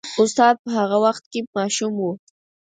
استاد 0.23 0.55
په 0.63 0.69
هغه 0.77 0.97
وخت 1.05 1.23
کې 1.31 1.39
ماشوم 1.55 1.93
و. 2.03 2.09